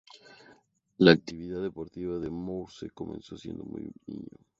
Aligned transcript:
La 0.97 1.11
actividad 1.11 1.61
deportiva 1.61 2.17
de 2.17 2.31
Moure 2.31 2.89
comenzó 2.89 3.37
siendo 3.37 3.63
muy 3.65 3.91
niño. 4.07 4.29